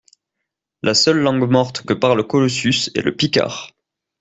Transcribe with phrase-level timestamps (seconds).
[0.81, 3.69] La seule langue morte que parle Colossus est le picard